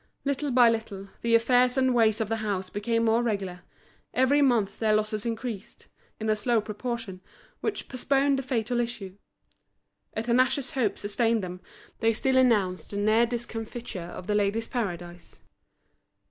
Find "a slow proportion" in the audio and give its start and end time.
6.27-7.21